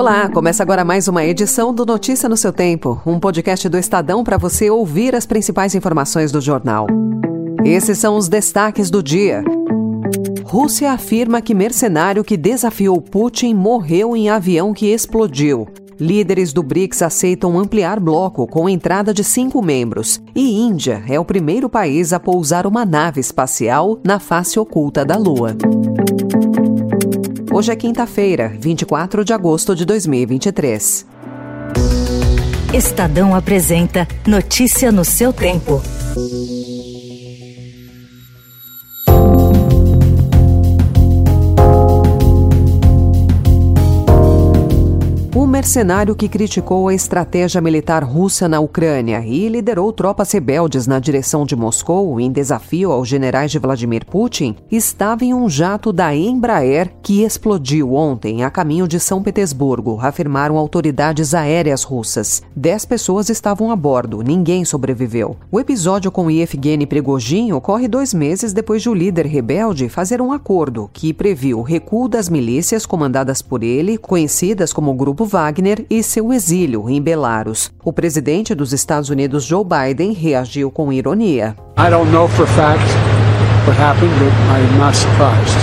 [0.00, 4.24] Olá, começa agora mais uma edição do Notícia no seu Tempo, um podcast do Estadão
[4.24, 6.86] para você ouvir as principais informações do jornal.
[7.66, 9.44] Esses são os destaques do dia.
[10.42, 15.68] Rússia afirma que mercenário que desafiou Putin morreu em avião que explodiu.
[16.00, 20.18] Líderes do BRICS aceitam ampliar bloco com entrada de cinco membros.
[20.34, 25.18] E Índia é o primeiro país a pousar uma nave espacial na face oculta da
[25.18, 25.54] Lua.
[27.60, 31.04] Hoje é quinta-feira, 24 de agosto de 2023.
[32.72, 35.82] Estadão apresenta Notícia no seu tempo.
[45.60, 51.44] Mercenário que criticou a estratégia militar russa na Ucrânia e liderou tropas rebeldes na direção
[51.44, 56.90] de Moscou em desafio aos generais de Vladimir Putin, estava em um jato da Embraer
[57.02, 62.42] que explodiu ontem a caminho de São Petersburgo, afirmaram autoridades aéreas russas.
[62.56, 65.36] Dez pessoas estavam a bordo, ninguém sobreviveu.
[65.52, 70.32] O episódio com Yevgeny Prigozhin ocorre dois meses depois de o líder rebelde fazer um
[70.32, 75.84] acordo que previu o recuo das milícias comandadas por ele, conhecidas como Grupo Wagner Wagner
[75.90, 77.72] e seu exílio em Belarus.
[77.84, 81.56] O presidente dos Estados Unidos, Joe Biden, reagiu com ironia.
[81.76, 82.84] I don't know for fact
[83.66, 85.58] what happened, but I'm not surprised.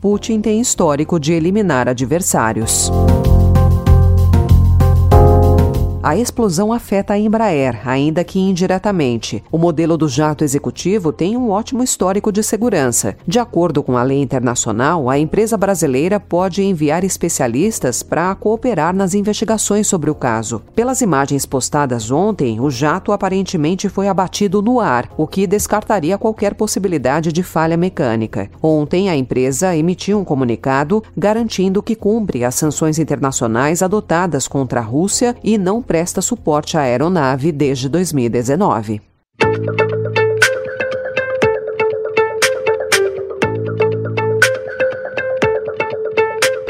[0.00, 2.90] Putin tem histórico de eliminar adversários.
[6.04, 9.42] A explosão afeta a Embraer, ainda que indiretamente.
[9.50, 13.16] O modelo do jato executivo tem um ótimo histórico de segurança.
[13.26, 19.14] De acordo com a lei internacional, a empresa brasileira pode enviar especialistas para cooperar nas
[19.14, 20.60] investigações sobre o caso.
[20.74, 26.52] Pelas imagens postadas ontem, o jato aparentemente foi abatido no ar, o que descartaria qualquer
[26.52, 28.50] possibilidade de falha mecânica.
[28.62, 34.84] Ontem, a empresa emitiu um comunicado garantindo que cumpre as sanções internacionais adotadas contra a
[34.84, 38.98] Rússia e não presta suporte à aeronave desde 2019.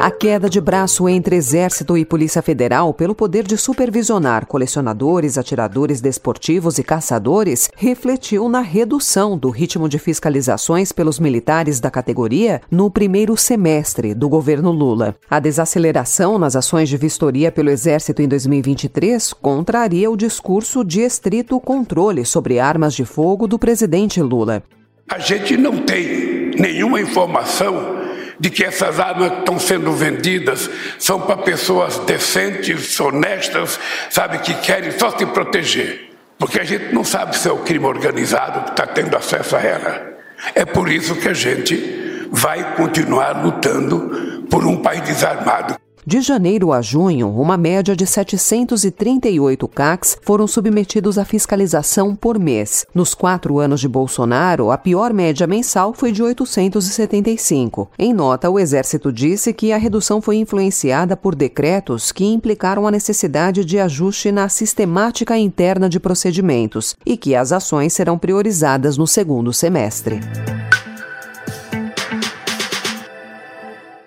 [0.05, 5.99] A queda de braço entre Exército e Polícia Federal pelo poder de supervisionar colecionadores, atiradores
[6.03, 12.91] desportivos e caçadores refletiu na redução do ritmo de fiscalizações pelos militares da categoria no
[12.91, 15.17] primeiro semestre do governo Lula.
[15.31, 21.59] A desaceleração nas ações de vistoria pelo Exército em 2023 contraria o discurso de estrito
[21.59, 24.63] controle sobre armas de fogo do presidente Lula.
[25.11, 28.04] A gente não tem nenhuma informação
[28.39, 30.69] de que essas armas que estão sendo vendidas
[30.99, 33.79] são para pessoas decentes, honestas,
[34.11, 36.11] sabe, que querem só se proteger.
[36.39, 39.61] Porque a gente não sabe se é o crime organizado que está tendo acesso a
[39.61, 40.15] ela.
[40.55, 45.84] É por isso que a gente vai continuar lutando por um país desarmado.
[46.07, 52.85] De janeiro a junho, uma média de 738 CACs foram submetidos à fiscalização por mês.
[52.95, 57.89] Nos quatro anos de Bolsonaro, a pior média mensal foi de 875.
[57.99, 62.91] Em nota, o Exército disse que a redução foi influenciada por decretos que implicaram a
[62.91, 69.07] necessidade de ajuste na sistemática interna de procedimentos e que as ações serão priorizadas no
[69.07, 70.21] segundo semestre.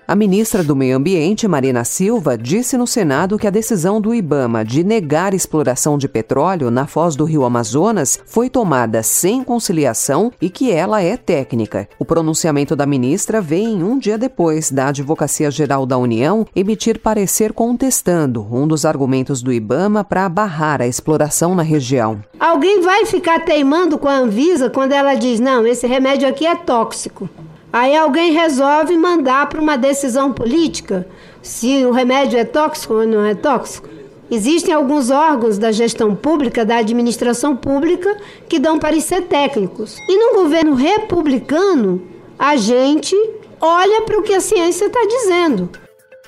[0.08, 4.64] A ministra do Meio Ambiente, Marina Silva, disse no Senado que a decisão do Ibama
[4.64, 10.50] de negar exploração de petróleo na foz do rio Amazonas foi tomada sem conciliação e
[10.50, 11.90] que ela é técnica.
[12.00, 17.52] O pronunciamento da ministra vem um dia depois da Advocacia Geral da União emitir parecer
[17.52, 22.24] contestando um dos argumentos do Ibama para barrar a exploração na região.
[22.40, 26.56] Alguém vai ficar teimando com a Anvisa quando ela diz: não, esse remédio aqui é
[26.56, 27.30] tóxico.
[27.72, 31.08] Aí alguém resolve mandar para uma decisão política
[31.42, 33.90] se o remédio é tóxico ou não é tóxico.
[34.30, 38.18] Existem alguns órgãos da gestão pública, da administração pública,
[38.50, 39.98] que dão parecer técnicos.
[40.08, 42.02] E no governo republicano,
[42.38, 43.16] a gente
[43.62, 45.70] olha para o que a ciência está dizendo.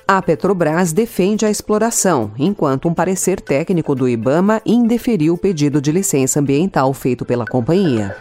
[0.08, 5.92] A Petrobras defende a exploração, enquanto um parecer técnico do Ibama indeferiu o pedido de
[5.92, 8.16] licença ambiental feito pela companhia.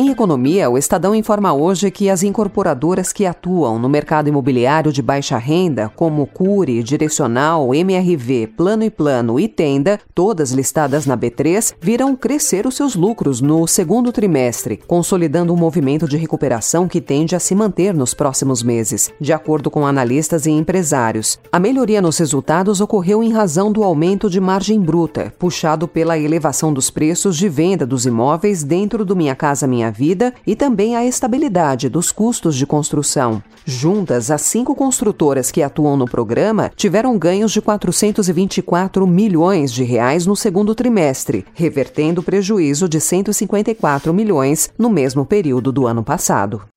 [0.00, 5.02] Em economia, o Estadão informa hoje que as incorporadoras que atuam no mercado imobiliário de
[5.02, 11.74] baixa renda, como Cure, Direcional, MRV, Plano e Plano e Tenda, todas listadas na B3,
[11.82, 17.36] viram crescer os seus lucros no segundo trimestre, consolidando um movimento de recuperação que tende
[17.36, 21.38] a se manter nos próximos meses, de acordo com analistas e empresários.
[21.52, 26.72] A melhoria nos resultados ocorreu em razão do aumento de margem bruta, puxado pela elevação
[26.72, 31.04] dos preços de venda dos imóveis dentro do Minha Casa Minha vida e também à
[31.04, 33.42] estabilidade dos custos de construção.
[33.64, 40.26] Juntas, as cinco construtoras que atuam no programa tiveram ganhos de 424 milhões de reais
[40.26, 46.69] no segundo trimestre, revertendo o prejuízo de 154 milhões no mesmo período do ano passado.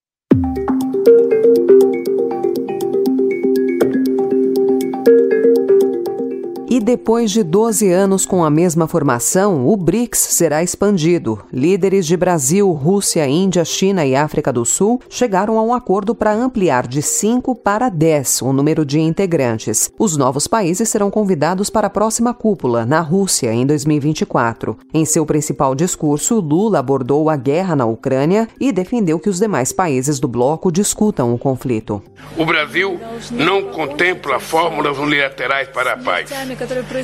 [6.83, 11.39] Depois de 12 anos com a mesma formação, o BRICS será expandido.
[11.51, 16.33] Líderes de Brasil, Rússia, Índia, China e África do Sul chegaram a um acordo para
[16.33, 19.91] ampliar de 5 para 10 o número de integrantes.
[19.97, 24.77] Os novos países serão convidados para a próxima cúpula, na Rússia, em 2024.
[24.94, 29.71] Em seu principal discurso, Lula abordou a guerra na Ucrânia e defendeu que os demais
[29.71, 32.01] países do bloco discutam o conflito.
[32.38, 33.00] O Brasil
[33.31, 36.30] não contempla fórmulas unilaterais para a paz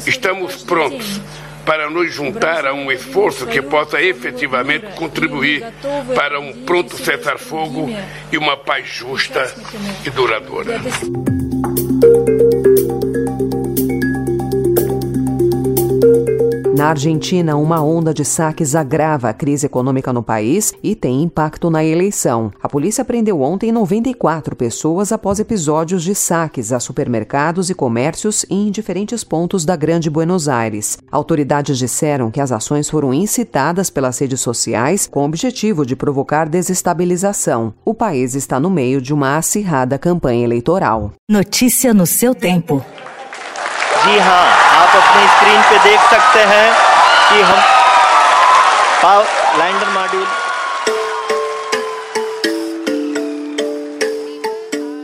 [0.05, 1.21] Estamos prontos
[1.65, 5.63] para nos juntar a um esforço que possa efetivamente contribuir
[6.15, 7.89] para um pronto cessar-fogo
[8.31, 9.53] e uma paz justa
[10.05, 10.81] e duradoura.
[16.79, 21.69] Na Argentina, uma onda de saques agrava a crise econômica no país e tem impacto
[21.69, 22.53] na eleição.
[22.63, 28.71] A polícia prendeu ontem 94 pessoas após episódios de saques a supermercados e comércios em
[28.71, 30.97] diferentes pontos da Grande Buenos Aires.
[31.11, 36.47] Autoridades disseram que as ações foram incitadas pelas redes sociais com o objetivo de provocar
[36.47, 37.73] desestabilização.
[37.83, 41.11] O país está no meio de uma acirrada campanha eleitoral.
[41.29, 42.81] Notícia no seu tempo.
[44.03, 44.43] जी हाँ
[44.81, 46.67] आप अपने स्क्रीन पे देख सकते हैं
[47.29, 47.59] कि हम
[49.01, 50.25] power lander module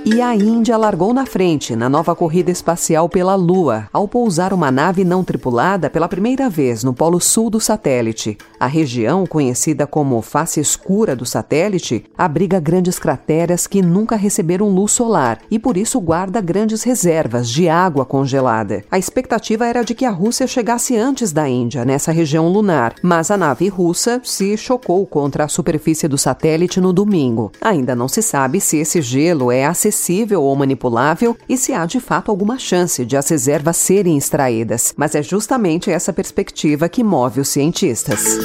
[0.07, 4.69] E a Índia largou na frente na nova corrida espacial pela Lua, ao pousar uma
[4.69, 8.37] nave não tripulada pela primeira vez no polo sul do satélite.
[8.59, 14.91] A região, conhecida como face escura do satélite, abriga grandes crateras que nunca receberam luz
[14.91, 18.83] solar e por isso guarda grandes reservas de água congelada.
[18.91, 23.31] A expectativa era de que a Rússia chegasse antes da Índia nessa região lunar, mas
[23.31, 27.51] a nave russa se chocou contra a superfície do satélite no domingo.
[27.59, 31.85] Ainda não se sabe se esse gelo é acessível acessível ou manipulável e se há
[31.85, 34.93] de fato alguma chance de as reservas serem extraídas.
[34.97, 38.37] Mas é justamente essa perspectiva que move os cientistas.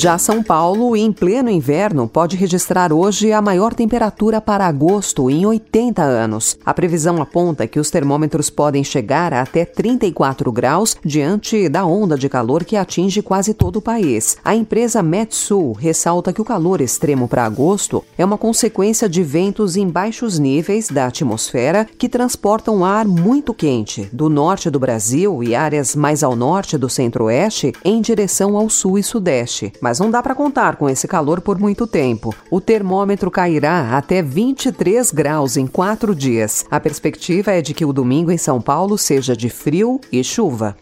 [0.00, 5.44] Já São Paulo, em pleno inverno, pode registrar hoje a maior temperatura para agosto em
[5.44, 6.56] 80 anos.
[6.64, 12.16] A previsão aponta que os termômetros podem chegar a até 34 graus diante da onda
[12.16, 14.36] de calor que atinge quase todo o país.
[14.44, 19.74] A empresa Metsul ressalta que o calor extremo para agosto é uma consequência de ventos
[19.76, 25.56] em baixos níveis da atmosfera que transportam ar muito quente do norte do Brasil e
[25.56, 30.22] áreas mais ao norte do centro-oeste em direção ao sul e sudeste mas não dá
[30.22, 32.34] para contar com esse calor por muito tempo.
[32.50, 36.66] O termômetro cairá até 23 graus em quatro dias.
[36.70, 40.76] A perspectiva é de que o domingo em São Paulo seja de frio e chuva.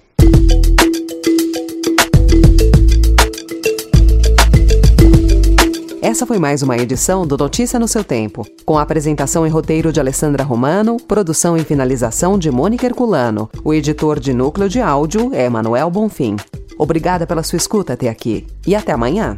[6.02, 9.92] Essa foi mais uma edição do Notícia no seu tempo, com a apresentação e roteiro
[9.92, 13.48] de Alessandra Romano, produção e finalização de Mônica Herculano.
[13.62, 16.34] O editor de núcleo de áudio é Manuel Bonfim.
[16.78, 19.36] Obrigada pela sua escuta até aqui e até amanhã.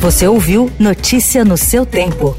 [0.00, 2.36] Você ouviu Notícia no seu tempo.